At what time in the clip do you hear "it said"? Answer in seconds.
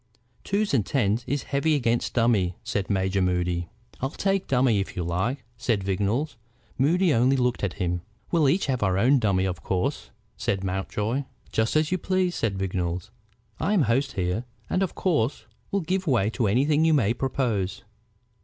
5.37-5.83